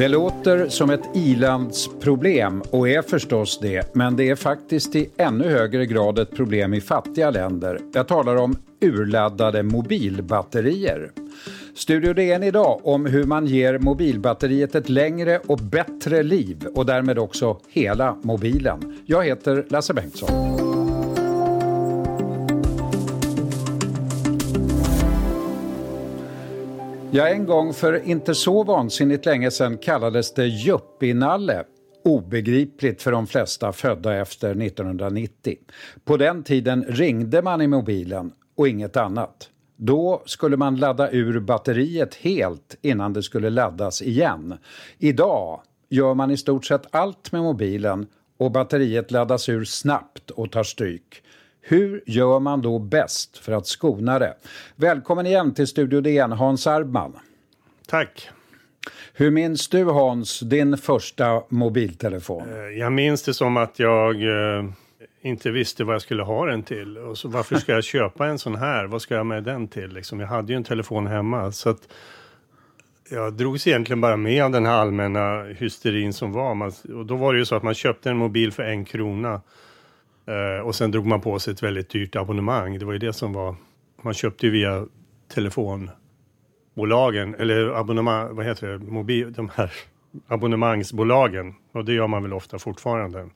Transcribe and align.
Det 0.00 0.08
låter 0.08 0.68
som 0.68 0.90
ett 0.90 1.16
ilandsproblem 1.16 2.62
och 2.70 2.88
är 2.88 3.02
förstås 3.02 3.58
det, 3.62 3.94
men 3.94 4.16
det 4.16 4.30
är 4.30 4.34
faktiskt 4.34 4.96
i 4.96 5.10
ännu 5.16 5.48
högre 5.48 5.86
grad 5.86 6.18
ett 6.18 6.36
problem 6.36 6.74
i 6.74 6.80
fattiga 6.80 7.30
länder. 7.30 7.78
Jag 7.92 8.08
talar 8.08 8.36
om 8.36 8.56
urladdade 8.80 9.62
mobilbatterier. 9.62 11.10
Studio 11.74 12.14
DN 12.14 12.42
idag 12.42 12.80
om 12.84 13.06
hur 13.06 13.24
man 13.24 13.46
ger 13.46 13.78
mobilbatteriet 13.78 14.74
ett 14.74 14.88
längre 14.88 15.38
och 15.46 15.58
bättre 15.58 16.22
liv 16.22 16.66
och 16.74 16.86
därmed 16.86 17.18
också 17.18 17.58
hela 17.68 18.16
mobilen. 18.22 18.98
Jag 19.06 19.24
heter 19.24 19.64
Lasse 19.68 19.94
Bengtsson. 19.94 20.69
Ja, 27.12 27.28
en 27.28 27.46
gång 27.46 27.72
för 27.72 28.06
inte 28.06 28.34
så 28.34 28.64
vansinnigt 28.64 29.26
länge 29.26 29.50
sedan 29.50 29.78
kallades 29.78 30.34
det 30.34 30.46
yuppienalle. 30.46 31.64
Obegripligt 32.04 33.02
för 33.02 33.12
de 33.12 33.26
flesta 33.26 33.72
födda 33.72 34.16
efter 34.16 34.62
1990. 34.62 35.56
På 36.04 36.16
den 36.16 36.42
tiden 36.42 36.84
ringde 36.88 37.42
man 37.42 37.62
i 37.62 37.66
mobilen 37.66 38.32
och 38.56 38.68
inget 38.68 38.96
annat. 38.96 39.48
Då 39.76 40.22
skulle 40.26 40.56
man 40.56 40.76
ladda 40.76 41.10
ur 41.10 41.40
batteriet 41.40 42.14
helt 42.14 42.76
innan 42.82 43.12
det 43.12 43.22
skulle 43.22 43.50
laddas 43.50 44.02
igen. 44.02 44.58
Idag 44.98 45.60
gör 45.88 46.14
man 46.14 46.30
i 46.30 46.36
stort 46.36 46.64
sett 46.64 46.86
allt 46.90 47.32
med 47.32 47.42
mobilen 47.42 48.06
och 48.38 48.50
batteriet 48.50 49.10
laddas 49.10 49.48
ur 49.48 49.64
snabbt 49.64 50.30
och 50.30 50.52
tar 50.52 50.62
stryk. 50.62 51.22
Hur 51.62 52.02
gör 52.06 52.40
man 52.40 52.62
då 52.62 52.78
bäst 52.78 53.38
för 53.38 53.52
att 53.52 53.66
skona 53.66 54.18
det? 54.18 54.34
Välkommen 54.76 55.26
igen 55.26 55.54
till 55.54 55.66
Studio 55.66 56.00
DN, 56.00 56.32
Hans 56.32 56.66
Arbman. 56.66 57.12
Tack. 57.86 58.30
Hur 59.12 59.30
minns 59.30 59.68
du 59.68 59.84
Hans, 59.84 60.40
din 60.40 60.78
första 60.78 61.42
mobiltelefon? 61.48 62.48
Eh, 62.48 62.78
jag 62.78 62.92
minns 62.92 63.22
det 63.22 63.34
som 63.34 63.56
att 63.56 63.78
jag 63.78 64.14
eh, 64.22 64.64
inte 65.20 65.50
visste 65.50 65.84
vad 65.84 65.94
jag 65.94 66.02
skulle 66.02 66.22
ha 66.22 66.46
den 66.46 66.62
till. 66.62 66.98
Och 66.98 67.18
så, 67.18 67.28
varför 67.28 67.56
ska 67.56 67.72
jag 67.72 67.84
köpa 67.84 68.26
en 68.26 68.38
sån 68.38 68.54
här? 68.54 68.84
Vad 68.84 69.02
ska 69.02 69.14
jag 69.14 69.26
med 69.26 69.44
den 69.44 69.68
till? 69.68 69.92
Liksom, 69.92 70.20
jag 70.20 70.26
hade 70.26 70.52
ju 70.52 70.56
en 70.56 70.64
telefon 70.64 71.06
hemma. 71.06 71.52
Så 71.52 71.70
att 71.70 71.88
jag 73.10 73.32
drogs 73.32 73.66
egentligen 73.66 74.00
bara 74.00 74.16
med 74.16 74.44
av 74.44 74.50
den 74.50 74.66
här 74.66 74.72
allmänna 74.72 75.42
hysterin 75.42 76.12
som 76.12 76.32
var. 76.32 76.54
Man, 76.54 76.72
och 76.94 77.06
då 77.06 77.16
var 77.16 77.32
det 77.32 77.38
ju 77.38 77.44
så 77.44 77.54
att 77.54 77.62
man 77.62 77.74
köpte 77.74 78.10
en 78.10 78.16
mobil 78.16 78.52
för 78.52 78.62
en 78.62 78.84
krona. 78.84 79.40
Eh, 80.30 80.66
och 80.66 80.74
sen 80.74 80.90
drog 80.90 81.06
man 81.06 81.20
på 81.20 81.38
sig 81.38 81.52
ett 81.52 81.62
väldigt 81.62 81.90
dyrt 81.90 82.16
abonnemang. 82.16 82.78
Det 82.78 82.84
var 82.84 82.92
ju 82.92 82.98
det 82.98 83.12
som 83.12 83.32
var... 83.32 83.56
Man 84.02 84.14
köpte 84.14 84.46
ju 84.46 84.52
via 84.52 84.86
telefonbolagen, 85.34 87.34
eller 87.34 87.80
abonnemang, 87.80 88.36
vad 88.36 88.46
heter 88.46 88.66
det, 88.66 88.78
mobil, 88.78 89.32
de 89.32 89.50
här 89.54 89.72
abonnemangsbolagen. 90.28 91.54
Och 91.72 91.84
det 91.84 91.92
gör 91.92 92.06
man 92.06 92.22
väl 92.22 92.32
ofta 92.32 92.58
fortfarande. 92.58 93.28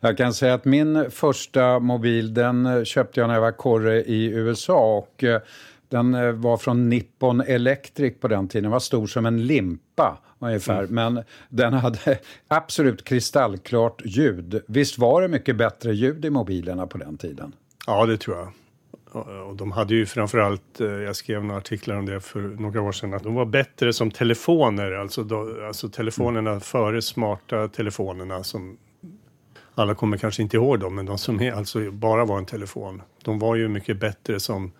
Jag 0.00 0.16
kan 0.16 0.34
säga 0.34 0.54
att 0.54 0.64
min 0.64 1.10
första 1.10 1.78
mobil 1.78 2.34
den 2.34 2.84
köpte 2.84 3.20
jag 3.20 3.26
när 3.26 3.34
jag 3.34 3.40
var 3.40 3.52
korre 3.52 4.02
i 4.02 4.26
USA 4.26 4.98
och 4.98 5.24
eh, 5.24 5.40
den 5.88 6.14
eh, 6.14 6.32
var 6.32 6.56
från 6.56 6.88
Nippon 6.88 7.40
Electric 7.40 8.20
på 8.20 8.28
den 8.28 8.48
tiden. 8.48 8.62
Den 8.62 8.72
var 8.72 8.78
stor 8.78 9.06
som 9.06 9.26
en 9.26 9.46
limpa 9.46 10.18
ungefär. 10.38 10.82
Mm. 10.82 10.94
Men 10.94 11.24
den 11.48 11.72
hade 11.72 12.18
absolut 12.48 13.04
kristallklart 13.04 14.02
ljud. 14.04 14.62
Visst 14.66 14.98
var 14.98 15.22
det 15.22 15.28
mycket 15.28 15.56
bättre 15.56 15.94
ljud 15.94 16.24
i 16.24 16.30
mobilerna 16.30 16.86
på 16.86 16.98
den 16.98 17.18
tiden? 17.18 17.52
Ja, 17.86 18.06
det 18.06 18.16
tror 18.16 18.36
jag. 18.36 18.52
Och 19.48 19.56
de 19.56 19.72
hade 19.72 19.94
ju 19.94 20.06
framförallt, 20.06 20.80
eh, 20.80 20.86
jag 20.86 21.16
skrev 21.16 21.44
några 21.44 21.58
artiklar 21.58 21.96
om 21.96 22.06
det 22.06 22.20
för 22.20 22.40
några 22.40 22.82
år 22.82 22.92
sedan, 22.92 23.14
att 23.14 23.22
de 23.22 23.34
var 23.34 23.44
bättre 23.44 23.92
som 23.92 24.10
telefoner, 24.10 24.92
alltså, 24.92 25.22
då, 25.24 25.66
alltså 25.66 25.88
telefonerna 25.88 26.50
mm. 26.50 26.60
före 26.60 27.02
smarta 27.02 27.68
telefonerna 27.68 28.44
som 28.44 28.78
alla 29.74 29.94
kommer 29.94 30.16
kanske 30.16 30.42
inte 30.42 30.56
ihåg 30.56 30.80
dem, 30.80 30.94
men 30.94 31.06
de 31.06 31.18
som 31.18 31.40
är, 31.40 31.52
alltså 31.52 31.90
bara 31.90 32.24
var 32.24 32.38
en 32.38 32.46
telefon. 32.46 33.02
De 33.24 33.38
var 33.38 33.56
ju 33.56 33.68
mycket 33.68 34.00
bättre 34.00 34.40
som 34.40 34.72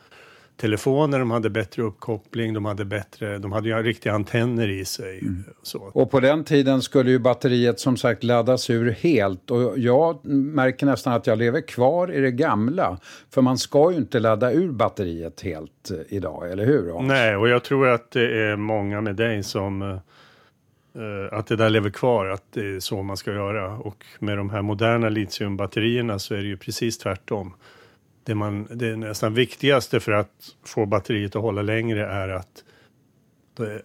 telefoner, 0.59 1.19
de 1.19 1.31
hade 1.31 1.51
bättre 1.51 1.83
uppkoppling, 1.83 2.55
de 2.55 2.65
hade 2.65 2.85
bättre, 2.85 3.39
de 3.39 3.53
hade 3.53 3.69
ju 3.69 3.75
riktiga 3.83 4.13
antenner 4.13 4.69
i 4.69 4.85
sig. 4.85 5.19
Mm. 5.19 5.45
Så. 5.63 5.91
Och 5.95 6.11
på 6.11 6.21
den 6.21 6.45
tiden 6.45 6.83
skulle 6.83 7.11
ju 7.11 7.19
batteriet 7.19 7.81
som 7.81 7.97
sagt 7.97 8.25
laddas 8.25 8.71
ur 8.71 8.91
helt 8.91 9.51
och 9.51 9.79
jag 9.79 10.25
märker 10.25 10.87
nästan 10.87 11.13
att 11.13 11.27
jag 11.27 11.39
lever 11.39 11.61
kvar 11.61 12.13
i 12.13 12.21
det 12.21 12.31
gamla. 12.31 12.99
För 13.31 13.43
man 13.43 13.59
ska 13.59 13.91
ju 13.91 13.97
inte 13.97 14.21
ladda 14.21 14.53
ur 14.53 14.73
batteriet 14.73 15.41
helt 15.41 15.91
eh, 15.91 15.97
idag, 16.09 16.53
eller 16.53 16.67
hur? 16.67 16.93
Hans? 16.93 17.09
Nej, 17.09 17.37
och 17.37 17.49
jag 17.49 17.65
tror 17.65 17.89
att 17.89 18.11
det 18.11 18.43
är 18.43 18.57
många 18.57 19.01
med 19.01 19.17
dig 19.17 19.43
som 19.43 19.83
uh, 19.83 21.29
att 21.33 21.47
det 21.47 21.57
där 21.57 21.71
lever 21.71 21.91
kvar, 21.91 22.27
att 22.27 22.45
det 22.53 22.77
är 22.77 22.81
så 22.81 23.03
man 23.03 23.17
ska 23.17 23.33
göra. 23.33 23.77
Och 23.77 24.05
med 24.19 24.37
de 24.37 24.51
här 24.51 24.63
moderna 24.63 25.09
litiumbatterierna 25.09 26.19
så 26.19 26.35
är 26.35 26.39
det 26.39 26.49
ju 26.49 26.57
precis 26.57 26.99
tvärtom 26.99 27.55
det, 28.29 28.35
man, 28.35 28.69
det 28.71 28.97
nästan 28.97 29.35
viktigaste 29.35 30.01
för 30.01 30.13
att 30.13 30.31
få 30.65 30.87
batteriet 30.87 31.37
att 31.37 31.43
hålla 31.43 31.63
längre 31.63 32.07
är 32.07 32.29
att, 32.29 32.65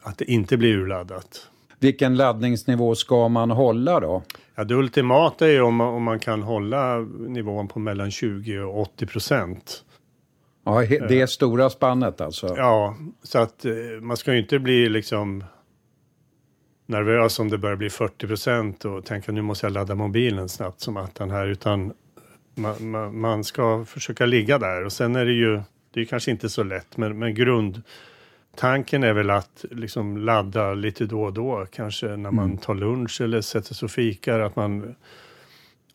att 0.01 0.17
det 0.17 0.31
inte 0.31 0.57
blir 0.57 0.75
urladdat. 0.75 1.49
Vilken 1.79 2.15
laddningsnivå 2.15 2.95
ska 2.95 3.27
man 3.27 3.51
hålla 3.51 3.99
då? 3.99 4.23
Ja, 4.55 4.63
det 4.63 4.75
ultimata 4.75 5.49
är 5.49 5.61
om 5.61 5.75
man, 5.75 5.87
om 5.87 6.03
man 6.03 6.19
kan 6.19 6.41
hålla 6.41 6.97
nivån 7.27 7.67
på 7.67 7.79
mellan 7.79 8.11
20 8.11 8.59
och 8.59 8.81
80 8.81 9.05
procent. 9.05 9.83
Ja, 10.65 10.81
det 10.81 11.21
är 11.21 11.25
stora 11.25 11.69
spannet 11.69 12.21
alltså? 12.21 12.53
Ja, 12.57 12.97
så 13.23 13.39
att 13.39 13.65
eh, 13.65 13.73
man 14.01 14.17
ska 14.17 14.33
ju 14.33 14.39
inte 14.39 14.59
bli 14.59 14.89
liksom 14.89 15.43
nervös 16.85 17.39
om 17.39 17.49
det 17.49 17.57
börjar 17.57 17.75
bli 17.75 17.89
40 17.89 18.27
procent 18.27 18.85
och 18.85 19.05
tänka 19.05 19.31
nu 19.31 19.41
måste 19.41 19.65
jag 19.65 19.73
ladda 19.73 19.95
mobilen 19.95 20.49
snabbt 20.49 20.81
som 20.81 20.97
attan 20.97 21.31
här, 21.31 21.47
utan 21.47 21.93
man, 22.55 22.89
man, 22.89 23.19
man, 23.19 23.43
ska 23.43 23.85
försöka 23.85 24.25
ligga 24.25 24.57
där 24.57 24.85
och 24.85 24.93
sen 24.93 25.15
är 25.15 25.25
det 25.25 25.33
ju, 25.33 25.61
det 25.93 26.01
är 26.01 26.05
kanske 26.05 26.31
inte 26.31 26.49
så 26.49 26.63
lätt, 26.63 26.97
men, 26.97 27.19
men 27.19 27.35
grundtanken 27.35 29.03
är 29.03 29.13
väl 29.13 29.29
att 29.29 29.65
liksom 29.71 30.17
ladda 30.17 30.73
lite 30.73 31.05
då 31.05 31.23
och 31.23 31.33
då, 31.33 31.67
kanske 31.71 32.07
när 32.07 32.31
man 32.31 32.45
mm. 32.45 32.57
tar 32.57 32.75
lunch 32.75 33.21
eller 33.21 33.41
sätter 33.41 33.73
sig 33.73 33.85
och 33.85 33.91
fikar, 33.91 34.39
att 34.39 34.55
man 34.55 34.95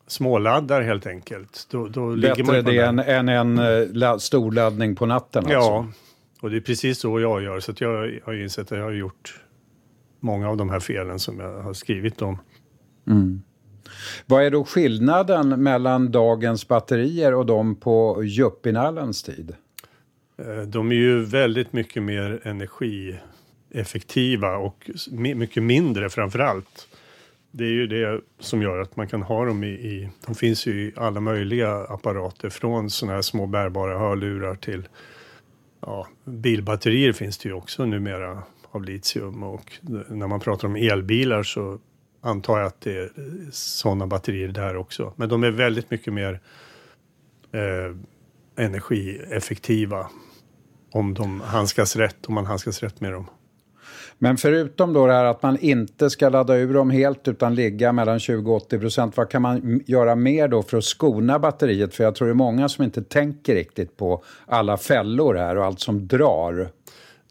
småladdar 0.07 0.81
helt 0.81 1.07
enkelt. 1.07 1.67
Då, 1.71 1.87
då 1.87 2.15
Bättre 2.15 2.43
man 2.43 2.63
det 2.63 2.77
än, 2.77 2.99
än 2.99 3.29
en 3.29 3.59
uh, 3.59 4.17
stor 4.17 4.51
laddning 4.51 4.95
på 4.95 5.05
natten 5.05 5.43
alltså. 5.43 5.57
Ja, 5.57 5.87
och 6.41 6.49
det 6.49 6.57
är 6.57 6.61
precis 6.61 6.99
så 6.99 7.19
jag 7.19 7.43
gör, 7.43 7.59
så 7.59 7.73
jag 7.77 8.19
har 8.23 8.33
insett 8.33 8.71
att 8.71 8.77
jag 8.77 8.85
har 8.85 8.91
gjort 8.91 9.41
många 10.19 10.49
av 10.49 10.57
de 10.57 10.69
här 10.69 10.79
felen 10.79 11.19
som 11.19 11.39
jag 11.39 11.61
har 11.61 11.73
skrivit 11.73 12.21
om. 12.21 12.37
Mm. 13.07 13.41
Vad 14.25 14.43
är 14.43 14.51
då 14.51 14.65
skillnaden 14.65 15.63
mellan 15.63 16.11
dagens 16.11 16.67
batterier 16.67 17.33
och 17.33 17.45
de 17.45 17.75
på 17.75 18.23
Juppinallens 18.23 19.23
tid? 19.23 19.55
Eh, 20.37 20.61
de 20.61 20.91
är 20.91 20.95
ju 20.95 21.25
väldigt 21.25 21.73
mycket 21.73 22.03
mer 22.03 22.41
energieffektiva 22.43 24.57
och 24.57 24.89
mycket 25.11 25.63
mindre 25.63 26.09
framför 26.09 26.39
allt. 26.39 26.87
Det 27.51 27.63
är 27.63 27.71
ju 27.71 27.87
det 27.87 28.21
som 28.39 28.61
gör 28.61 28.79
att 28.79 28.95
man 28.95 29.07
kan 29.07 29.21
ha 29.21 29.45
dem 29.45 29.63
i, 29.63 29.67
i 29.67 30.09
de 30.25 30.35
finns 30.35 30.67
ju 30.67 30.81
i 30.81 30.93
alla 30.95 31.19
möjliga 31.19 31.75
apparater 31.75 32.49
från 32.49 32.89
sådana 32.89 33.15
här 33.15 33.21
små 33.21 33.45
bärbara 33.45 33.99
hörlurar 33.99 34.55
till 34.55 34.87
ja, 35.81 36.07
bilbatterier 36.25 37.13
finns 37.13 37.37
det 37.37 37.49
ju 37.49 37.55
också 37.55 37.85
numera 37.85 38.43
av 38.71 38.83
litium 38.83 39.43
och 39.43 39.71
eh, 39.81 40.15
när 40.15 40.27
man 40.27 40.39
pratar 40.39 40.67
om 40.67 40.75
elbilar 40.75 41.43
så 41.43 41.79
antar 42.21 42.57
jag 42.57 42.67
att 42.67 42.81
det 42.81 42.97
är 42.97 43.11
sådana 43.51 44.07
batterier 44.07 44.47
där 44.47 44.77
också. 44.77 45.13
Men 45.15 45.29
de 45.29 45.43
är 45.43 45.51
väldigt 45.51 45.91
mycket 45.91 46.13
mer 46.13 46.39
eh, 47.51 47.95
energieffektiva 48.65 50.09
om 50.91 51.13
de 51.13 51.41
handskas 51.41 51.95
rätt, 51.95 52.25
om 52.25 52.33
man 52.33 52.45
handskas 52.45 52.83
rätt 52.83 53.01
med 53.01 53.11
dem. 53.11 53.27
Men 54.21 54.37
förutom 54.37 54.93
då 54.93 55.07
det 55.07 55.13
här 55.13 55.25
att 55.25 55.43
man 55.43 55.57
inte 55.57 56.09
ska 56.09 56.29
ladda 56.29 56.55
ur 56.55 56.73
dem 56.73 56.89
helt 56.89 57.27
utan 57.27 57.55
ligga 57.55 57.91
mellan 57.91 58.19
20 58.19 58.51
och 58.51 58.57
80 58.57 58.79
procent, 58.79 59.17
vad 59.17 59.29
kan 59.29 59.41
man 59.41 59.81
göra 59.85 60.15
mer 60.15 60.47
då 60.47 60.63
för 60.63 60.77
att 60.77 60.83
skona 60.83 61.39
batteriet? 61.39 61.95
För 61.95 62.03
jag 62.03 62.15
tror 62.15 62.27
det 62.27 62.31
är 62.31 62.35
många 62.35 62.69
som 62.69 62.83
inte 62.83 63.03
tänker 63.03 63.55
riktigt 63.55 63.97
på 63.97 64.23
alla 64.45 64.77
fällor 64.77 65.35
här 65.35 65.57
och 65.57 65.65
allt 65.65 65.79
som 65.79 66.07
drar 66.07 66.69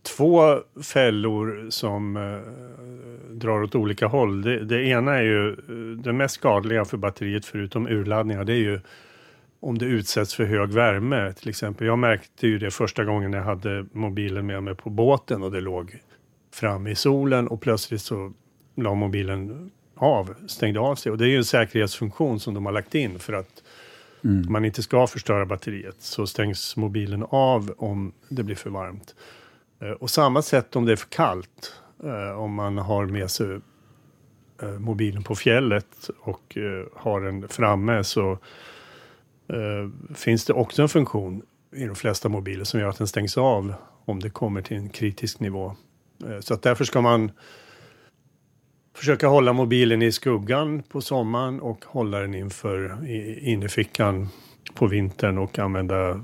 två 0.02 0.56
fällor 0.82 1.70
som 1.70 2.16
eh, 2.16 3.32
drar 3.32 3.62
åt 3.62 3.74
olika 3.74 4.06
håll. 4.06 4.42
Det, 4.42 4.64
det, 4.64 4.82
ena 4.84 5.14
är 5.14 5.22
ju 5.22 5.48
eh, 5.48 6.02
det 6.02 6.12
mest 6.12 6.34
skadliga 6.34 6.84
för 6.84 6.96
batteriet 6.96 7.46
förutom 7.46 7.86
urladdningar. 7.86 8.44
Det 8.44 8.52
är 8.52 8.56
ju 8.56 8.80
om 9.60 9.78
det 9.78 9.86
utsätts 9.86 10.34
för 10.34 10.44
hög 10.44 10.68
värme 10.68 11.32
till 11.32 11.48
exempel. 11.48 11.86
Jag 11.86 11.98
märkte 11.98 12.46
ju 12.46 12.58
det 12.58 12.70
första 12.70 13.04
gången 13.04 13.32
jag 13.32 13.42
hade 13.42 13.86
mobilen 13.92 14.46
med 14.46 14.62
mig 14.62 14.74
på 14.74 14.90
båten 14.90 15.42
och 15.42 15.50
det 15.50 15.60
låg 15.60 15.96
fram 16.54 16.86
i 16.86 16.94
solen 16.94 17.48
och 17.48 17.60
plötsligt 17.60 18.02
så 18.02 18.32
la 18.74 18.94
mobilen 18.94 19.70
av, 19.94 20.34
stängde 20.46 20.80
av 20.80 20.94
sig. 20.94 21.12
Och 21.12 21.18
det 21.18 21.24
är 21.24 21.28
ju 21.28 21.36
en 21.36 21.44
säkerhetsfunktion 21.44 22.40
som 22.40 22.54
de 22.54 22.66
har 22.66 22.72
lagt 22.72 22.94
in 22.94 23.18
för 23.18 23.32
att 23.32 23.62
mm. 24.24 24.52
man 24.52 24.64
inte 24.64 24.82
ska 24.82 25.06
förstöra 25.06 25.46
batteriet. 25.46 25.96
Så 25.98 26.26
stängs 26.26 26.76
mobilen 26.76 27.24
av 27.30 27.74
om 27.78 28.12
det 28.28 28.42
blir 28.42 28.56
för 28.56 28.70
varmt. 28.70 29.14
Eh, 29.80 29.90
och 29.90 30.10
samma 30.10 30.42
sätt 30.42 30.76
om 30.76 30.84
det 30.84 30.92
är 30.92 30.96
för 30.96 31.08
kallt. 31.08 31.74
Eh, 32.04 32.40
om 32.40 32.54
man 32.54 32.78
har 32.78 33.06
med 33.06 33.30
sig 33.30 33.60
eh, 34.62 34.68
mobilen 34.68 35.22
på 35.22 35.34
fjället 35.34 36.10
och 36.20 36.58
har 36.94 37.20
den 37.20 37.48
framme 37.48 38.04
så 38.04 38.38
finns 40.14 40.44
det 40.44 40.52
också 40.52 40.82
en 40.82 40.88
funktion 40.88 41.42
i 41.72 41.84
de 41.84 41.96
flesta 41.96 42.28
mobiler 42.28 42.64
som 42.64 42.80
gör 42.80 42.88
att 42.88 42.98
den 42.98 43.06
stängs 43.06 43.38
av 43.38 43.74
om 44.04 44.20
det 44.20 44.30
kommer 44.30 44.62
till 44.62 44.76
en 44.76 44.88
kritisk 44.88 45.40
nivå. 45.40 45.76
Så 46.40 46.54
att 46.54 46.62
därför 46.62 46.84
ska 46.84 47.00
man 47.00 47.30
försöka 48.96 49.28
hålla 49.28 49.52
mobilen 49.52 50.02
i 50.02 50.12
skuggan 50.12 50.82
på 50.82 51.00
sommaren 51.00 51.60
och 51.60 51.84
hålla 51.84 52.18
den 52.18 52.34
inför 52.34 53.06
innerfickan 53.48 54.28
på 54.78 54.86
vintern 54.86 55.38
och 55.38 55.58
använda 55.58 56.20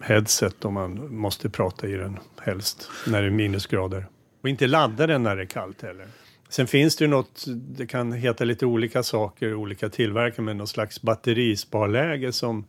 headset 0.00 0.64
om 0.64 0.74
man 0.74 1.16
måste 1.16 1.50
prata 1.50 1.88
i 1.88 1.92
den 1.92 2.18
helst 2.40 2.90
när 3.06 3.22
det 3.22 3.28
är 3.28 3.30
minusgrader. 3.30 4.06
Och 4.42 4.48
inte 4.48 4.66
ladda 4.66 5.06
den 5.06 5.22
när 5.22 5.36
det 5.36 5.42
är 5.42 5.46
kallt 5.46 5.82
heller. 5.82 6.06
Sen 6.48 6.66
finns 6.66 6.96
det 6.96 7.04
ju 7.04 7.08
något, 7.08 7.44
det 7.46 7.86
kan 7.86 8.12
heta 8.12 8.44
lite 8.44 8.66
olika 8.66 9.02
saker, 9.02 9.54
olika 9.54 9.88
tillverkare, 9.88 10.42
men 10.42 10.56
något 10.56 10.68
slags 10.68 11.02
batterisparläge 11.02 12.32
som 12.32 12.64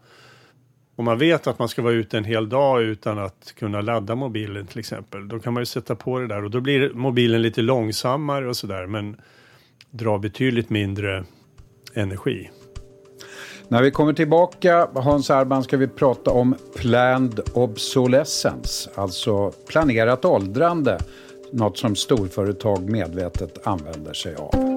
om 0.95 1.05
man 1.05 1.17
vet 1.17 1.47
att 1.47 1.59
man 1.59 1.69
ska 1.69 1.81
vara 1.81 1.93
ute 1.93 2.17
en 2.17 2.23
hel 2.23 2.49
dag 2.49 2.81
utan 2.81 3.19
att 3.19 3.53
kunna 3.55 3.81
ladda 3.81 4.15
mobilen 4.15 4.67
till 4.67 4.79
exempel, 4.79 5.27
då 5.27 5.39
kan 5.39 5.53
man 5.53 5.61
ju 5.61 5.65
sätta 5.65 5.95
på 5.95 6.19
det 6.19 6.27
där 6.27 6.43
och 6.43 6.51
då 6.51 6.61
blir 6.61 6.89
mobilen 6.93 7.41
lite 7.41 7.61
långsammare 7.61 8.49
och 8.49 8.57
sådär 8.57 8.87
men 8.87 9.21
drar 9.91 10.19
betydligt 10.19 10.69
mindre 10.69 11.23
energi. 11.93 12.49
När 13.67 13.81
vi 13.83 13.91
kommer 13.91 14.13
tillbaka, 14.13 14.87
Hans 14.93 15.29
Arban, 15.29 15.63
ska 15.63 15.77
vi 15.77 15.87
prata 15.87 16.31
om 16.31 16.55
planned 16.75 17.39
obsolescence, 17.53 18.89
alltså 18.95 19.51
planerat 19.67 20.25
åldrande, 20.25 20.99
något 21.51 21.77
som 21.77 21.95
storföretag 21.95 22.89
medvetet 22.89 23.67
använder 23.67 24.13
sig 24.13 24.35
av. 24.35 24.72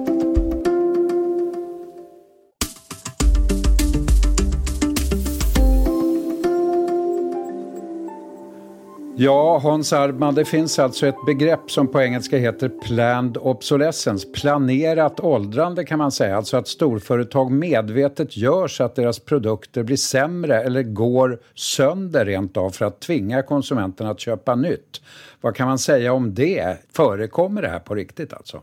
Ja, 9.19 9.59
Hans 9.63 9.93
Arman, 9.93 10.35
det 10.35 10.45
finns 10.45 10.79
alltså 10.79 11.07
ett 11.07 11.25
begrepp 11.25 11.71
som 11.71 11.87
på 11.87 12.01
engelska 12.01 12.37
heter 12.37 12.69
planned 12.69 13.37
obsolescence, 13.37 14.27
planerat 14.27 15.19
åldrande 15.19 15.85
kan 15.85 15.97
man 15.97 16.11
säga, 16.11 16.37
alltså 16.37 16.57
att 16.57 16.67
storföretag 16.67 17.51
medvetet 17.51 18.37
gör 18.37 18.67
så 18.67 18.83
att 18.83 18.95
deras 18.95 19.19
produkter 19.19 19.83
blir 19.83 19.97
sämre 19.97 20.61
eller 20.61 20.83
går 20.83 21.39
sönder 21.55 22.25
rent 22.25 22.57
av 22.57 22.69
för 22.69 22.85
att 22.85 22.99
tvinga 22.99 23.43
konsumenterna 23.43 24.09
att 24.09 24.19
köpa 24.19 24.55
nytt. 24.55 25.01
Vad 25.41 25.55
kan 25.55 25.67
man 25.67 25.79
säga 25.79 26.13
om 26.13 26.33
det? 26.33 26.77
Förekommer 26.91 27.61
det 27.61 27.69
här 27.69 27.79
på 27.79 27.95
riktigt 27.95 28.33
alltså? 28.33 28.61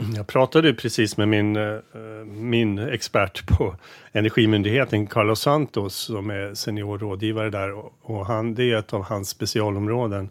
Jag 0.16 0.26
pratade 0.26 0.74
precis 0.74 1.16
med 1.16 1.28
min, 1.28 1.56
eh, 1.56 1.78
min 2.24 2.78
expert 2.78 3.46
på 3.46 3.76
Energimyndigheten, 4.12 5.06
Carlos 5.06 5.40
Santos, 5.40 5.94
som 5.94 6.30
är 6.30 6.54
senior 6.54 6.98
rådgivare 6.98 7.50
där 7.50 7.72
och 8.02 8.26
han, 8.26 8.54
det 8.54 8.72
är 8.72 8.76
ett 8.76 8.92
av 8.92 9.02
hans 9.02 9.28
specialområden. 9.28 10.30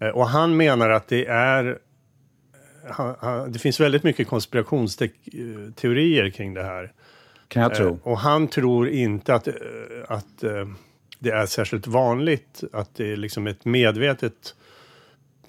Eh, 0.00 0.08
och 0.08 0.28
han 0.28 0.56
menar 0.56 0.90
att 0.90 1.08
det 1.08 1.26
är 1.26 1.78
han, 2.90 3.52
det 3.52 3.58
finns 3.58 3.80
väldigt 3.80 4.02
mycket 4.02 4.28
konspirationsteorier 4.28 6.30
kring 6.30 6.54
det 6.54 6.62
här. 6.62 6.92
Kan 7.48 7.62
jag 7.62 7.74
tro. 7.74 7.98
Och 8.02 8.18
han 8.18 8.48
tror 8.48 8.88
inte 8.88 9.34
att, 9.34 9.48
att 10.08 10.44
det 11.18 11.30
är 11.30 11.46
särskilt 11.46 11.86
vanligt 11.86 12.64
att 12.72 12.94
det 12.94 13.12
är 13.12 13.16
liksom 13.16 13.46
ett 13.46 13.64
medvetet 13.64 14.54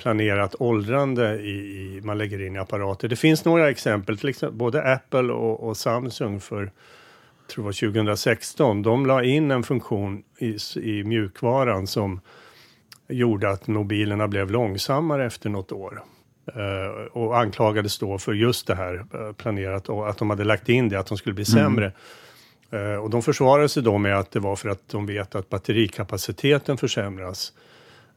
planerat 0.01 0.55
åldrande 0.59 1.39
i, 1.39 1.49
i, 1.49 2.01
man 2.03 2.17
lägger 2.17 2.41
in 2.41 2.55
i 2.55 2.59
apparater. 2.59 3.07
Det 3.07 3.15
finns 3.15 3.45
några 3.45 3.69
exempel, 3.69 4.17
till 4.17 4.29
exempel 4.29 4.57
både 4.57 4.93
Apple 4.93 5.33
och, 5.33 5.67
och 5.67 5.77
Samsung 5.77 6.39
för 6.39 6.61
jag 6.61 7.55
tror 7.55 7.65
var 7.65 7.71
2016. 7.71 8.81
De 8.81 9.05
la 9.05 9.23
in 9.23 9.51
en 9.51 9.63
funktion 9.63 10.23
i, 10.37 10.57
i 10.75 11.03
mjukvaran 11.03 11.87
som 11.87 12.21
gjorde 13.07 13.49
att 13.49 13.67
mobilerna 13.67 14.27
blev 14.27 14.51
långsammare 14.51 15.25
efter 15.25 15.49
något 15.49 15.71
år. 15.71 16.03
Uh, 16.55 17.07
och 17.11 17.37
anklagades 17.39 17.99
då 17.99 18.17
för 18.17 18.33
just 18.33 18.67
det 18.67 18.75
här 18.75 18.93
uh, 18.95 19.33
planerat 19.33 19.89
och 19.89 20.09
att 20.09 20.17
de 20.17 20.29
hade 20.29 20.43
lagt 20.43 20.69
in 20.69 20.89
det, 20.89 20.99
att 20.99 21.07
de 21.07 21.17
skulle 21.17 21.33
bli 21.33 21.45
mm. 21.53 21.63
sämre. 21.63 21.91
Uh, 22.73 22.95
och 22.95 23.09
de 23.09 23.21
försvarade 23.21 23.69
sig 23.69 23.83
då 23.83 23.97
med 23.97 24.17
att 24.19 24.31
det 24.31 24.39
var 24.39 24.55
för 24.55 24.69
att 24.69 24.89
de 24.89 25.05
vet 25.05 25.35
att 25.35 25.49
batterikapaciteten 25.49 26.77
försämras. 26.77 27.53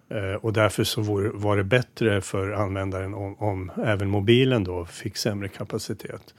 Eh, 0.08 0.34
och 0.34 0.52
därför 0.52 0.84
så 0.84 1.02
var, 1.34 1.56
det 1.56 1.64
bättre 1.64 2.20
för 2.20 2.50
användaren 2.50 3.14
om, 3.14 3.36
om, 3.38 3.70
även 3.84 4.08
mobilen 4.08 4.64
då 4.64 4.84
fick 4.84 5.16
sämre 5.16 5.48
kapacitet. 5.48 6.34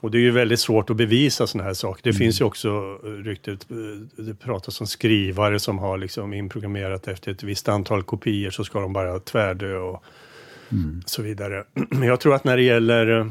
Och 0.00 0.10
det 0.10 0.18
är 0.18 0.20
ju 0.20 0.30
väldigt 0.30 0.60
svårt 0.60 0.90
att 0.90 0.96
bevisa 0.96 1.46
sådana 1.46 1.66
här 1.66 1.74
saker. 1.74 2.02
Det 2.02 2.10
mm. 2.10 2.18
finns 2.18 2.40
ju 2.40 2.44
också 2.44 2.98
eh, 3.04 3.08
ryktet, 3.08 3.66
eh, 3.70 4.24
det 4.24 4.34
pratas 4.34 4.80
om 4.80 4.86
skrivare 4.86 5.58
som 5.58 5.78
har 5.78 5.98
liksom 5.98 6.32
inprogrammerat 6.32 7.08
efter 7.08 7.32
ett 7.32 7.42
visst 7.42 7.68
antal 7.68 8.02
kopior 8.02 8.50
så 8.50 8.64
ska 8.64 8.80
de 8.80 8.92
bara 8.92 9.20
tvärdö 9.20 9.76
och 9.76 10.04
mm. 10.72 11.02
så 11.06 11.22
vidare. 11.22 11.64
Men 11.90 12.02
jag 12.02 12.20
tror 12.20 12.34
att 12.34 12.44
när 12.44 12.56
det 12.56 12.62
gäller 12.62 13.30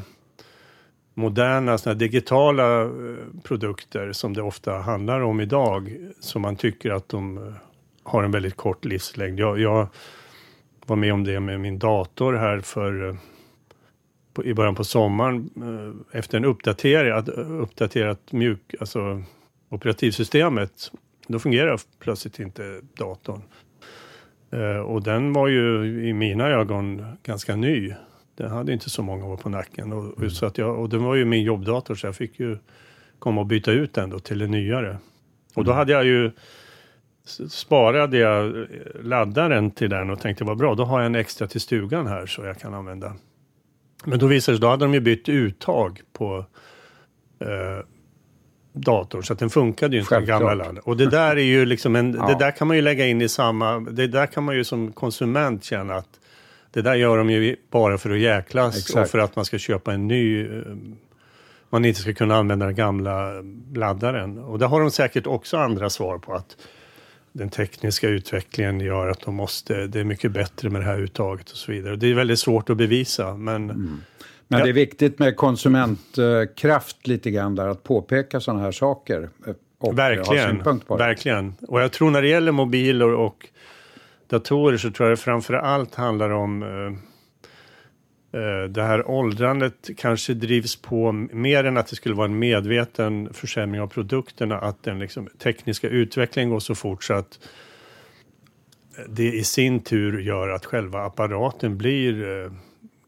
moderna 1.14 1.78
såna 1.78 1.96
digitala 1.96 2.92
produkter 3.44 4.12
som 4.12 4.34
det 4.34 4.42
ofta 4.42 4.78
handlar 4.78 5.22
om 5.22 5.42
idag, 5.42 5.98
som 6.20 6.42
man 6.42 6.56
tycker 6.56 6.92
att 6.92 7.10
de 7.10 7.54
har 8.06 8.24
en 8.24 8.32
väldigt 8.32 8.56
kort 8.56 8.86
livslängd. 8.86 9.40
Jag, 9.40 9.60
jag 9.60 9.88
var 10.86 10.96
med 10.96 11.14
om 11.14 11.24
det 11.24 11.40
med 11.40 11.60
min 11.60 11.80
dator 11.80 12.34
här 12.34 12.60
för 12.60 13.10
eh, 13.10 13.16
på, 14.34 14.46
i 14.46 14.54
början 14.54 14.76
på 14.76 14.84
sommaren 14.84 15.50
eh, 15.56 16.20
efter 16.20 16.38
en 16.38 16.46
uppdatering, 16.46 17.12
att 17.12 17.30
uppdaterat 17.30 18.32
mjuk, 18.32 18.76
alltså 18.80 19.24
operativsystemet. 19.70 20.92
Då 21.28 21.40
fungerar 21.40 21.80
plötsligt 22.00 22.40
inte 22.40 22.82
datorn. 22.98 23.42
Uh, 24.54 24.78
och 24.78 25.04
den 25.04 25.34
var 25.34 25.48
ju 25.48 25.86
i 26.08 26.14
mina 26.14 26.48
ögon 26.48 27.06
ganska 27.24 27.56
ny. 27.56 27.94
Den 28.36 28.52
hade 28.52 28.74
inte 28.74 28.90
så 28.90 29.04
många 29.04 29.26
år 29.26 29.38
på 29.38 29.50
nacken. 29.50 29.94
Och, 29.94 30.06
och, 30.06 30.18
mm. 30.18 30.30
så 30.30 30.46
att 30.46 30.58
jag, 30.58 30.80
och 30.80 30.90
den 30.90 31.04
var 31.04 31.16
ju 31.16 31.26
min 31.26 31.44
jobbdator 31.44 31.96
så 31.96 32.08
jag 32.08 32.16
fick 32.16 32.40
ju 32.40 32.58
komma 33.20 33.42
och 33.42 33.48
byta 33.48 33.72
ut 33.72 33.94
den 33.94 34.10
då 34.10 34.20
till 34.20 34.42
en 34.42 34.52
nyare. 34.52 34.98
Och 35.56 35.64
då 35.64 35.72
mm. 35.72 35.78
hade 35.78 35.92
jag 35.92 36.06
ju 36.06 36.32
sparade 37.50 38.18
jag 38.18 38.46
eh, 38.46 38.66
laddaren 39.04 39.72
till 39.72 39.90
den 39.90 40.10
och 40.10 40.20
tänkte 40.20 40.44
vad 40.44 40.58
bra, 40.58 40.76
då 40.76 40.86
har 40.86 41.00
jag 41.00 41.06
en 41.06 41.16
extra 41.16 41.48
till 41.48 41.62
stugan 41.62 42.08
här 42.08 42.26
så 42.26 42.46
jag 42.46 42.60
kan 42.60 42.74
använda. 42.74 43.14
Men 44.06 44.20
då 44.20 44.28
visade 44.28 44.54
det 44.54 44.58
sig, 44.58 44.62
då 44.62 44.68
hade 44.68 44.86
de 44.86 44.94
ju 44.94 45.00
bytt 45.00 45.30
uttag 45.30 46.02
på 46.14 46.46
eh, 47.40 47.86
datorn 48.74 49.24
så 49.24 49.34
att 49.34 49.40
den 49.40 49.50
funkade 49.50 49.96
ju 49.96 50.02
inte 50.02 50.16
den 50.16 50.26
gamla 50.26 50.54
laddaren. 50.54 50.80
Och 50.80 50.98
det 50.98 51.10
där 51.10 51.36
är 51.36 51.44
ju 51.44 51.66
liksom 51.66 51.96
en, 51.96 52.14
ja. 52.20 52.28
det 52.28 52.46
där 52.46 52.52
kan 52.52 52.68
man 52.68 52.78
ju 52.78 52.82
lägga 52.82 53.08
in 53.08 53.22
i 53.22 53.30
samma, 53.30 53.80
det 53.80 54.08
där 54.08 54.28
kan 54.28 54.44
man 54.44 54.56
ju 54.56 54.64
som 54.64 54.92
konsument 54.92 55.64
känna 55.64 55.96
att 55.96 56.20
det 56.72 56.82
där 56.82 56.96
gör 56.96 57.18
de 57.18 57.30
ju 57.30 57.56
bara 57.72 57.98
för 57.98 58.10
att 58.10 58.20
jäklas 58.20 58.78
Exakt. 58.78 59.06
och 59.06 59.12
för 59.12 59.20
att 59.20 59.36
man 59.36 59.46
ska 59.46 59.58
köpa 59.58 59.94
en 59.94 60.08
ny 60.08 60.46
eh, 60.46 60.62
man 61.70 61.86
inte 61.86 62.00
ska 62.00 62.14
kunna 62.14 62.36
använda 62.36 62.66
den 62.66 62.76
gamla 62.76 63.32
laddaren. 63.74 64.38
Och 64.38 64.60
det 64.60 64.66
har 64.66 64.82
de 64.82 64.92
säkert 64.92 65.28
också 65.28 65.58
andra 65.58 65.90
svar 65.90 66.18
på 66.18 66.34
att 66.34 66.58
den 67.38 67.50
tekniska 67.50 68.10
utvecklingen 68.10 68.80
gör 68.80 69.08
att 69.08 69.22
de 69.22 69.36
måste, 69.36 69.88
det 69.88 70.00
är 70.00 70.04
mycket 70.04 70.32
bättre 70.32 70.70
med 70.70 70.82
det 70.82 70.86
här 70.86 71.00
uttaget 71.00 71.52
och 71.52 71.58
så 71.58 71.72
vidare. 71.72 71.96
Det 71.96 72.08
är 72.08 72.14
väldigt 72.14 72.40
svårt 72.40 72.70
att 72.70 72.78
bevisa 72.78 73.38
men 73.38 73.70
mm. 73.70 74.02
Men 74.48 74.64
det 74.64 74.70
är 74.70 74.74
viktigt 74.74 75.20
med 75.20 75.36
konsumentkraft 75.36 77.08
lite 77.08 77.32
grann 77.32 77.56
där, 77.56 77.68
att 77.68 77.84
påpeka 77.84 78.40
sådana 78.40 78.62
här 78.62 78.72
saker. 78.72 79.30
Och 79.78 80.00
verkligen, 80.00 80.64
verkligen. 80.90 81.56
Och 81.68 81.82
jag 81.82 81.92
tror 81.92 82.12
när 82.12 82.22
det 82.22 82.28
gäller 82.28 82.52
mobiler 82.52 83.14
och 83.14 83.48
datorer 84.28 84.78
så 84.78 84.92
tror 84.92 85.10
jag 85.10 85.18
det 85.18 85.22
framför 85.22 85.54
allt 85.54 85.96
handlar 85.96 86.30
om 86.30 86.64
Eh, 86.64 87.15
det 88.70 88.84
här 88.84 89.10
åldrandet 89.10 89.90
kanske 89.98 90.34
drivs 90.34 90.76
på 90.76 91.12
mer 91.12 91.64
än 91.64 91.78
att 91.78 91.88
det 91.88 91.96
skulle 91.96 92.16
vara 92.16 92.26
en 92.26 92.40
medveten 92.40 93.34
försämring 93.34 93.82
av 93.82 93.88
produkterna, 93.88 94.58
att 94.58 94.84
den 94.84 95.00
liksom, 95.00 95.28
tekniska 95.38 95.90
utvecklingen 95.90 96.50
går 96.50 96.60
så 96.60 96.76
fort 96.76 97.04
så 97.04 97.14
att 97.14 97.40
det 99.08 99.34
i 99.34 99.44
sin 99.44 99.80
tur 99.80 100.20
gör 100.20 100.50
att 100.50 100.66
själva 100.66 101.06
apparaten 101.06 101.78
blir 101.78 102.44
eh, 102.44 102.52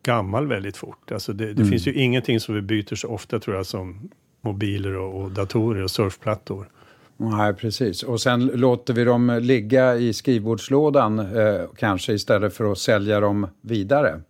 gammal 0.04 0.48
väldigt 0.48 0.78
fort. 0.78 1.12
Alltså 1.12 1.34
det, 1.34 1.46
det 1.46 1.52
mm. 1.52 1.70
finns 1.70 1.88
ju 1.88 1.94
ingenting 1.94 2.40
som 2.40 2.56
vi 2.56 2.62
byter 2.62 2.96
så 2.96 3.08
ofta 3.08 3.40
tror 3.40 3.56
jag 3.56 3.66
som 3.66 4.10
mobiler 4.42 4.96
och, 4.96 5.22
och 5.22 5.32
datorer 5.32 5.84
och 5.84 5.92
surfplattor. 5.92 6.70
Nej, 7.18 7.54
precis. 7.54 8.04
Och 8.04 8.22
sen 8.22 8.48
låter 8.48 8.94
vi 8.94 9.04
dem 9.04 9.40
ligga 9.42 9.96
i 9.96 10.14
skrivbordslådan 10.14 11.20
eh, 11.20 11.62
kanske 11.78 12.14
istället 12.14 12.54
för 12.54 12.72
att 12.72 12.78
sälja 12.78 13.20
dem 13.20 13.48
vidare 13.62 14.22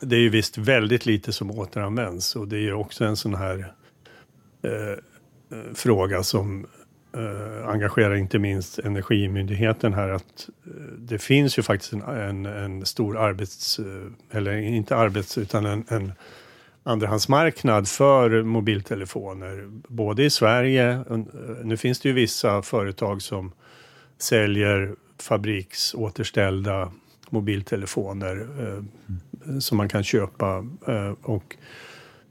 det 0.00 0.16
är 0.16 0.20
ju 0.20 0.28
visst 0.28 0.58
väldigt 0.58 1.06
lite 1.06 1.32
som 1.32 1.50
återanvänds 1.50 2.36
och 2.36 2.48
det 2.48 2.56
är 2.56 2.60
ju 2.60 2.72
också 2.72 3.04
en 3.04 3.16
sån 3.16 3.34
här 3.34 3.72
eh, 4.62 4.90
eh, 5.58 5.74
fråga 5.74 6.22
som 6.22 6.66
eh, 7.16 7.68
engagerar 7.68 8.14
inte 8.14 8.38
minst 8.38 8.78
Energimyndigheten 8.78 9.94
här 9.94 10.08
att 10.08 10.48
eh, 10.66 10.72
det 10.98 11.18
finns 11.18 11.58
ju 11.58 11.62
faktiskt 11.62 11.92
en, 11.92 12.02
en, 12.02 12.46
en 12.46 12.86
stor 12.86 13.18
arbets, 13.18 13.78
eh, 13.78 14.36
eller 14.38 14.56
inte 14.56 14.96
arbets 14.96 15.38
utan 15.38 15.66
en, 15.66 15.84
en 15.88 16.12
andrahandsmarknad 16.82 17.88
för 17.88 18.42
mobiltelefoner. 18.42 19.64
Både 19.88 20.24
i 20.24 20.30
Sverige, 20.30 20.90
eh, 20.90 21.18
nu 21.64 21.76
finns 21.76 22.00
det 22.00 22.08
ju 22.08 22.14
vissa 22.14 22.62
företag 22.62 23.22
som 23.22 23.52
säljer 24.18 24.94
fabriksåterställda 25.18 26.92
mobiltelefoner 27.30 28.48
eh, 28.58 28.66
mm 28.66 28.88
som 29.60 29.78
man 29.78 29.88
kan 29.88 30.04
köpa. 30.04 30.66
Eh, 30.88 31.12
och, 31.22 31.56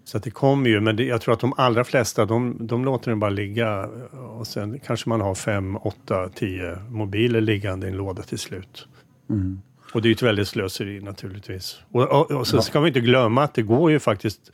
så 0.04 0.18
det 0.18 0.32
kommer 0.32 0.70
ju, 0.70 0.82
men 0.82 0.96
det, 0.96 1.04
jag 1.04 1.22
tror 1.22 1.34
att 1.34 1.40
de 1.40 1.54
allra 1.58 1.84
flesta 1.84 2.26
de, 2.26 2.68
de 2.68 2.86
låter 2.86 3.12
den 3.12 3.20
bara 3.20 3.30
ligga 3.30 3.90
och 4.38 4.48
sen 4.48 4.80
kanske 4.80 5.10
man 5.10 5.22
har 5.22 5.36
fem, 5.36 5.78
åtta, 5.78 6.30
tio 6.36 6.78
mobiler 6.90 7.42
liggande 7.42 7.88
i 7.88 7.90
en 7.90 7.98
låda 7.98 8.24
till 8.24 8.40
slut. 8.40 8.88
Mm. 9.30 9.62
Och 9.94 10.02
det 10.02 10.06
är 10.06 10.10
ju 10.10 10.14
ett 10.14 10.22
väldigt 10.22 10.48
slöseri 10.48 11.02
naturligtvis. 11.02 11.80
Och, 11.92 12.04
och, 12.04 12.32
och 12.32 12.48
så 12.48 12.58
ja. 12.58 12.62
ska 12.62 12.80
vi 12.80 12.88
inte 12.88 13.00
glömma 13.00 13.44
att 13.44 13.54
det 13.54 13.62
går 13.62 13.92
ju 13.92 14.00
faktiskt 14.00 14.52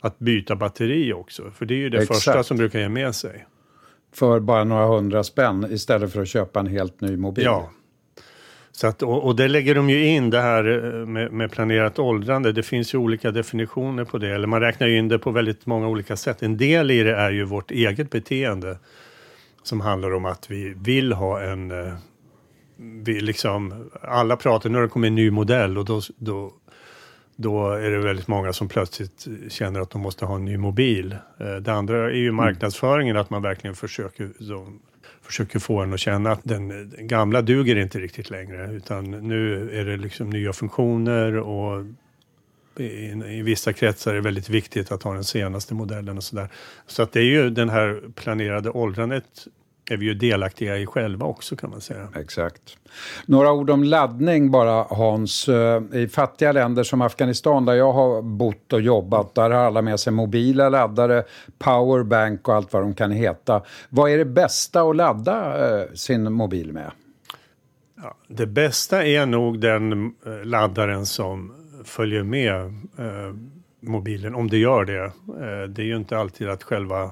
att 0.00 0.18
byta 0.18 0.56
batteri 0.56 1.12
också. 1.12 1.50
För 1.50 1.66
det 1.66 1.74
är 1.74 1.78
ju 1.78 1.90
det 1.90 1.98
Exakt. 1.98 2.14
första 2.14 2.42
som 2.42 2.56
brukar 2.56 2.78
ge 2.78 2.88
med 2.88 3.14
sig. 3.14 3.46
För 4.12 4.40
bara 4.40 4.64
några 4.64 4.86
hundra 4.86 5.24
spänn 5.24 5.66
istället 5.70 6.12
för 6.12 6.22
att 6.22 6.28
köpa 6.28 6.60
en 6.60 6.66
helt 6.66 7.00
ny 7.00 7.16
mobil. 7.16 7.44
Ja. 7.44 7.70
Så 8.72 8.86
att, 8.86 9.02
och, 9.02 9.24
och 9.24 9.36
det 9.36 9.48
lägger 9.48 9.74
de 9.74 9.90
ju 9.90 10.06
in 10.06 10.30
det 10.30 10.40
här 10.40 10.84
eh, 10.84 11.06
med, 11.06 11.32
med, 11.32 11.50
planerat 11.52 11.98
åldrande. 11.98 12.52
Det 12.52 12.62
finns 12.62 12.94
ju 12.94 12.98
olika 12.98 13.30
definitioner 13.30 14.04
på 14.04 14.18
det. 14.18 14.34
Eller 14.34 14.46
man 14.46 14.60
räknar 14.60 14.86
ju 14.86 14.98
in 14.98 15.08
det 15.08 15.18
på 15.18 15.30
väldigt 15.30 15.66
många 15.66 15.88
olika 15.88 16.16
sätt. 16.16 16.42
En 16.42 16.56
del 16.56 16.90
i 16.90 17.02
det 17.02 17.16
är 17.16 17.30
ju 17.30 17.44
vårt 17.44 17.70
eget 17.70 18.10
beteende. 18.10 18.78
Som 19.62 19.80
handlar 19.80 20.14
om 20.14 20.24
att 20.24 20.50
vi 20.50 20.74
vill 20.76 21.12
ha 21.12 21.40
en 21.40 21.70
eh, 21.70 21.94
vi 22.80 23.20
liksom, 23.20 23.90
alla 24.02 24.36
pratar, 24.36 24.70
nu 24.70 24.78
har 24.78 24.82
det 24.82 24.88
kommit 24.88 25.08
en 25.08 25.14
ny 25.14 25.30
modell 25.30 25.78
och 25.78 25.84
då, 25.84 26.00
då, 26.16 26.52
då 27.36 27.72
är 27.72 27.90
det 27.90 27.98
väldigt 27.98 28.28
många 28.28 28.52
som 28.52 28.68
plötsligt 28.68 29.26
känner 29.48 29.80
att 29.80 29.90
de 29.90 30.00
måste 30.00 30.24
ha 30.24 30.34
en 30.34 30.44
ny 30.44 30.56
mobil. 30.56 31.16
Eh, 31.38 31.54
det 31.54 31.72
andra 31.72 32.10
är 32.10 32.14
ju 32.14 32.28
mm. 32.28 32.34
marknadsföringen, 32.34 33.16
att 33.16 33.30
man 33.30 33.42
verkligen 33.42 33.76
försöker, 33.76 34.30
försöker 35.22 35.58
få 35.58 35.80
en 35.80 35.92
att 35.92 36.00
känna 36.00 36.32
att 36.32 36.40
den, 36.42 36.94
gamla 36.98 37.42
duger 37.42 37.76
inte 37.76 37.98
riktigt 37.98 38.30
längre, 38.30 38.72
utan 38.72 39.10
nu 39.10 39.70
är 39.80 39.84
det 39.84 39.96
liksom 39.96 40.30
nya 40.30 40.52
funktioner 40.52 41.36
och 41.36 41.84
i, 42.76 43.10
i 43.10 43.42
vissa 43.42 43.72
kretsar 43.72 44.10
är 44.10 44.14
det 44.14 44.20
väldigt 44.20 44.48
viktigt 44.48 44.92
att 44.92 45.02
ha 45.02 45.14
den 45.14 45.24
senaste 45.24 45.74
modellen 45.74 46.16
och 46.16 46.24
sådär. 46.24 46.48
Så 46.86 47.02
att 47.02 47.12
det 47.12 47.20
är 47.20 47.24
ju 47.24 47.50
den 47.50 47.68
här 47.68 48.00
planerade 48.14 48.70
åldrandet 48.70 49.46
är 49.90 49.96
vi 49.96 50.06
ju 50.06 50.14
delaktiga 50.14 50.78
i 50.78 50.86
själva 50.86 51.26
också 51.26 51.56
kan 51.56 51.70
man 51.70 51.80
säga. 51.80 52.08
Exakt. 52.16 52.76
Några 53.26 53.52
ord 53.52 53.70
om 53.70 53.84
laddning 53.84 54.50
bara 54.50 54.82
Hans. 54.90 55.48
Eh, 55.48 55.82
I 55.92 56.08
fattiga 56.08 56.52
länder 56.52 56.82
som 56.82 57.00
Afghanistan 57.00 57.64
där 57.64 57.74
jag 57.74 57.92
har 57.92 58.22
bott 58.22 58.72
och 58.72 58.80
jobbat, 58.80 59.34
där 59.34 59.50
har 59.50 59.64
alla 59.64 59.82
med 59.82 60.00
sig 60.00 60.12
mobila 60.12 60.68
laddare, 60.68 61.24
powerbank 61.58 62.48
och 62.48 62.54
allt 62.54 62.72
vad 62.72 62.82
de 62.82 62.94
kan 62.94 63.10
heta. 63.10 63.62
Vad 63.88 64.10
är 64.10 64.18
det 64.18 64.24
bästa 64.24 64.82
att 64.82 64.96
ladda 64.96 65.68
eh, 65.80 65.92
sin 65.94 66.32
mobil 66.32 66.72
med? 66.72 66.90
Ja, 68.02 68.14
det 68.28 68.46
bästa 68.46 69.06
är 69.06 69.26
nog 69.26 69.60
den 69.60 69.92
eh, 70.26 70.44
laddaren 70.44 71.06
som 71.06 71.52
följer 71.84 72.22
med 72.22 72.60
eh, 72.98 73.34
mobilen, 73.80 74.34
om 74.34 74.48
det 74.48 74.58
gör 74.58 74.84
det. 74.84 75.04
Eh, 75.04 75.68
det 75.68 75.82
är 75.82 75.86
ju 75.86 75.96
inte 75.96 76.18
alltid 76.18 76.48
att 76.48 76.62
själva 76.62 77.10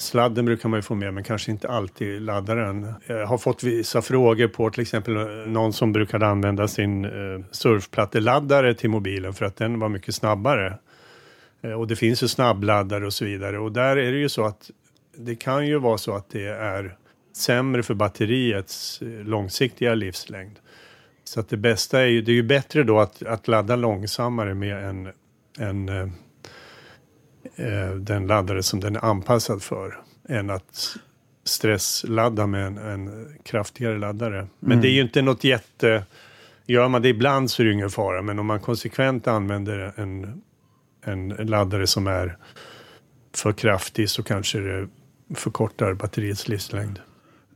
Sladden 0.00 0.44
brukar 0.44 0.68
man 0.68 0.78
ju 0.78 0.82
få 0.82 0.94
med 0.94 1.14
men 1.14 1.24
kanske 1.24 1.50
inte 1.50 1.68
alltid 1.68 2.22
laddaren. 2.22 2.94
Jag 3.06 3.26
har 3.26 3.38
fått 3.38 3.62
vissa 3.62 4.02
frågor 4.02 4.48
på 4.48 4.70
till 4.70 4.82
exempel 4.82 5.16
eh, 5.16 5.22
någon 5.46 5.72
som 5.72 5.92
brukade 5.92 6.26
använda 6.26 6.68
sin 6.68 7.04
eh, 7.04 7.10
surfplatteladdare 7.50 8.74
till 8.74 8.90
mobilen 8.90 9.34
för 9.34 9.44
att 9.44 9.56
den 9.56 9.78
var 9.78 9.88
mycket 9.88 10.14
snabbare. 10.14 10.78
Och 11.76 11.86
det 11.86 11.96
finns 11.96 12.22
ju 12.22 12.28
snabbladdare 12.28 13.06
och 13.06 13.12
så 13.12 13.24
vidare 13.24 13.58
och 13.58 13.72
där 13.72 13.96
är 13.96 14.12
det 14.12 14.18
ju 14.18 14.28
så 14.28 14.44
att 14.44 14.70
det 15.16 15.34
kan 15.34 15.66
ju 15.66 15.78
vara 15.78 15.98
så 15.98 16.14
att 16.14 16.30
det 16.30 16.46
är 16.46 16.96
sämre 17.36 17.82
för 17.82 17.94
batteriets 17.94 18.98
långsiktiga 19.24 19.94
livslängd. 19.94 20.58
Så 21.24 21.40
att 21.40 21.48
det 21.48 21.56
bästa 21.56 22.00
är 22.00 22.06
ju, 22.06 22.22
det 22.22 22.32
är 22.32 22.34
ju 22.34 22.42
bättre 22.42 22.82
då 22.82 23.00
att, 23.00 23.22
att 23.22 23.48
ladda 23.48 23.76
långsammare 23.76 24.54
med 24.54 24.84
en, 24.84 25.12
en 25.58 26.12
eh, 27.56 27.90
den 27.90 28.26
laddare 28.26 28.62
som 28.62 28.80
den 28.80 28.96
är 28.96 29.04
anpassad 29.04 29.62
för 29.62 30.00
än 30.28 30.50
att 30.50 30.96
stressladda 31.44 32.46
med 32.46 32.66
en, 32.66 32.78
en 32.78 33.26
kraftigare 33.42 33.98
laddare. 33.98 34.46
Men 34.60 34.72
mm. 34.72 34.82
det 34.82 34.88
är 34.88 34.92
ju 34.92 35.00
inte 35.02 35.22
något 35.22 35.44
jätte... 35.44 36.04
Gör 36.66 36.88
man 36.88 37.02
det 37.02 37.08
ibland 37.08 37.50
så 37.50 37.62
är 37.62 37.66
det 37.66 37.72
ingen 37.72 37.90
fara, 37.90 38.22
men 38.22 38.38
om 38.38 38.46
man 38.46 38.60
konsekvent 38.60 39.26
använder 39.26 39.92
en, 39.96 40.42
en 41.04 41.28
laddare 41.28 41.86
som 41.86 42.06
är 42.06 42.36
för 43.34 43.52
kraftig 43.52 44.10
så 44.10 44.22
kanske 44.22 44.58
det 44.58 44.88
förkortar 45.34 45.94
batteriets 45.94 46.48
livslängd. 46.48 47.00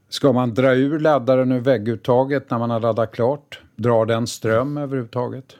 Ska 0.08 0.32
man 0.32 0.54
dra 0.54 0.74
ur 0.74 0.98
laddaren 0.98 1.52
ur 1.52 1.60
vägguttaget 1.60 2.50
när 2.50 2.58
man 2.58 2.70
har 2.70 2.80
laddat 2.80 3.12
klart? 3.12 3.60
Drar 3.76 4.06
den 4.06 4.26
ström 4.26 4.76
överhuvudtaget? 4.76 5.56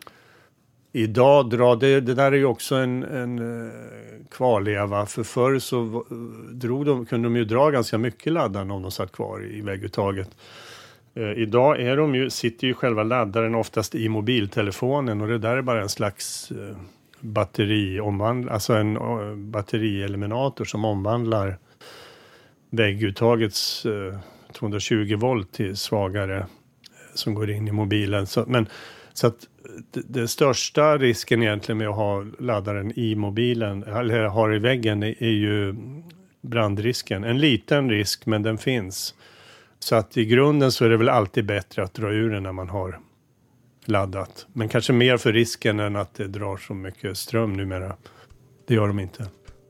Idag 0.96 1.50
drar 1.50 1.76
det, 1.76 2.00
det 2.00 2.14
där 2.14 2.32
är 2.32 2.36
ju 2.36 2.44
också 2.44 2.74
en, 2.74 3.02
en 3.02 3.38
eh, 3.38 3.72
kvarleva. 4.30 5.06
För 5.06 5.22
förr 5.22 5.58
så 5.58 6.04
drog 6.52 6.86
de, 6.86 7.06
kunde 7.06 7.26
de 7.26 7.36
ju 7.36 7.44
dra 7.44 7.70
ganska 7.70 7.98
mycket 7.98 8.32
laddaren 8.32 8.70
om 8.70 8.82
de 8.82 8.90
satt 8.90 9.12
kvar 9.12 9.44
i 9.52 9.60
vägguttaget. 9.60 10.30
Eh, 11.14 11.32
idag 11.32 11.80
är 11.80 11.96
de 11.96 12.14
ju, 12.14 12.30
sitter 12.30 12.66
ju 12.66 12.74
själva 12.74 13.02
laddaren 13.02 13.54
oftast 13.54 13.94
i 13.94 14.08
mobiltelefonen 14.08 15.20
och 15.20 15.28
det 15.28 15.38
där 15.38 15.56
är 15.56 15.62
bara 15.62 15.82
en 15.82 15.88
slags 15.88 16.50
eh, 16.50 16.76
batteriomvandlare, 17.20 18.54
alltså 18.54 18.74
en 18.74 18.96
eh, 18.96 19.34
batterieliminator 19.34 20.64
som 20.64 20.84
omvandlar 20.84 21.58
vägguttagets 22.70 23.86
eh, 23.86 24.18
220 24.52 25.16
volt 25.16 25.52
till 25.52 25.76
svagare 25.76 26.38
eh, 26.38 26.44
som 27.14 27.34
går 27.34 27.50
in 27.50 27.68
i 27.68 27.72
mobilen. 27.72 28.26
Så, 28.26 28.44
men, 28.46 28.66
så 29.12 29.26
att 29.26 29.48
den 29.92 30.28
största 30.28 30.98
risken 30.98 31.42
egentligen 31.42 31.78
med 31.78 31.88
att 31.88 31.96
ha 31.96 32.24
laddaren 32.38 32.98
i 32.98 33.14
mobilen, 33.14 33.82
eller 33.82 34.24
ha 34.24 34.54
i 34.54 34.58
väggen, 34.58 35.02
är 35.02 35.30
ju 35.30 35.74
brandrisken. 36.40 37.24
En 37.24 37.38
liten 37.38 37.90
risk, 37.90 38.26
men 38.26 38.42
den 38.42 38.58
finns. 38.58 39.14
Så 39.78 39.96
att 39.96 40.16
i 40.16 40.24
grunden 40.24 40.72
så 40.72 40.84
är 40.84 40.88
det 40.88 40.96
väl 40.96 41.08
alltid 41.08 41.46
bättre 41.46 41.82
att 41.82 41.94
dra 41.94 42.12
ur 42.12 42.30
den 42.30 42.42
när 42.42 42.52
man 42.52 42.68
har 42.68 42.98
laddat. 43.84 44.46
Men 44.52 44.68
kanske 44.68 44.92
mer 44.92 45.16
för 45.16 45.32
risken 45.32 45.80
än 45.80 45.96
att 45.96 46.14
det 46.14 46.28
drar 46.28 46.56
så 46.56 46.74
mycket 46.74 47.16
ström 47.16 47.52
numera. 47.52 47.96
Det 48.66 48.74
gör 48.74 48.86
de 48.86 48.98
inte. 48.98 49.26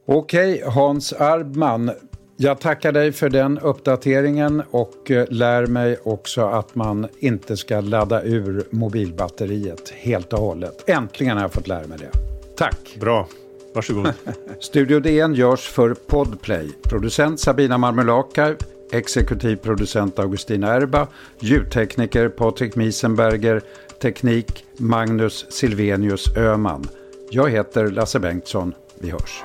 Okej, 0.06 0.62
Hans 0.66 1.12
Arbman. 1.12 1.90
Jag 2.36 2.60
tackar 2.60 2.92
dig 2.92 3.12
för 3.12 3.28
den 3.28 3.58
uppdateringen 3.58 4.62
och 4.70 5.10
eh, 5.10 5.26
lär 5.30 5.66
mig 5.66 5.98
också 6.02 6.42
att 6.42 6.74
man 6.74 7.08
inte 7.18 7.56
ska 7.56 7.80
ladda 7.80 8.22
ur 8.22 8.64
mobilbatteriet 8.70 9.90
helt 9.90 10.32
och 10.32 10.38
hållet. 10.38 10.84
Äntligen 10.86 11.36
har 11.36 11.44
jag 11.44 11.52
fått 11.52 11.68
lära 11.68 11.86
mig 11.86 11.98
det. 11.98 12.10
Tack! 12.56 12.96
Bra. 13.00 13.28
Varsågod. 13.74 14.12
Studio 14.60 15.00
DN 15.00 15.34
görs 15.34 15.68
för 15.68 15.94
Podplay. 15.94 16.68
Producent 16.82 17.40
Sabina 17.40 17.78
Marmelakai, 17.78 18.54
exekutiv 18.92 19.56
producent 19.56 20.18
Augustina 20.18 20.74
Erba, 20.74 21.08
ljudtekniker 21.38 22.28
Patrik 22.28 22.76
Miesenberger, 22.76 23.62
teknik 24.02 24.64
Magnus 24.76 25.46
Silvenius 25.48 26.36
Öman. 26.36 26.88
Jag 27.30 27.50
heter 27.50 27.86
Lasse 27.86 28.18
Bengtsson. 28.18 28.74
Vi 28.98 29.10
hörs. 29.10 29.42